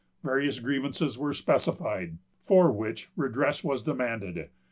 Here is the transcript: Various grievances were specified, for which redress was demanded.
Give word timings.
Various 0.23 0.57
grievances 0.59 1.15
were 1.15 1.31
specified, 1.31 2.17
for 2.43 2.71
which 2.71 3.11
redress 3.15 3.63
was 3.63 3.83
demanded. 3.83 4.49